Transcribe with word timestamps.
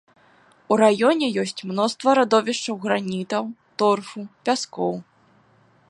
У 0.75 0.77
раёне 0.81 1.27
ёсць 1.43 1.61
мноства 1.71 2.09
радовішчаў 2.21 2.75
гранітаў, 2.87 3.43
торфу, 3.83 4.19
пяскоў. 4.49 4.93